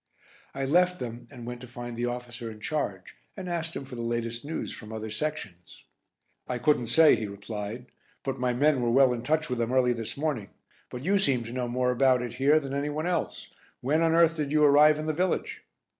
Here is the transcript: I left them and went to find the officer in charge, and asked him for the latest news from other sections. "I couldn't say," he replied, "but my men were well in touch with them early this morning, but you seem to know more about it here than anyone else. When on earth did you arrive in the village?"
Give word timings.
I 0.55 0.65
left 0.65 0.99
them 0.99 1.27
and 1.29 1.45
went 1.45 1.61
to 1.61 1.67
find 1.67 1.95
the 1.95 2.07
officer 2.07 2.49
in 2.49 2.59
charge, 2.59 3.13
and 3.37 3.47
asked 3.47 3.75
him 3.75 3.85
for 3.85 3.93
the 3.93 4.01
latest 4.01 4.43
news 4.43 4.73
from 4.73 4.91
other 4.91 5.11
sections. 5.11 5.83
"I 6.47 6.57
couldn't 6.57 6.87
say," 6.87 7.15
he 7.15 7.27
replied, 7.27 7.85
"but 8.23 8.39
my 8.39 8.51
men 8.51 8.81
were 8.81 8.89
well 8.89 9.13
in 9.13 9.21
touch 9.21 9.47
with 9.47 9.59
them 9.59 9.71
early 9.71 9.93
this 9.93 10.17
morning, 10.17 10.49
but 10.89 11.05
you 11.05 11.19
seem 11.19 11.43
to 11.43 11.53
know 11.53 11.67
more 11.67 11.91
about 11.91 12.23
it 12.23 12.33
here 12.41 12.59
than 12.59 12.73
anyone 12.73 13.05
else. 13.05 13.49
When 13.81 14.01
on 14.01 14.13
earth 14.13 14.37
did 14.37 14.51
you 14.51 14.63
arrive 14.65 14.97
in 14.97 15.05
the 15.05 15.13
village?" 15.13 15.61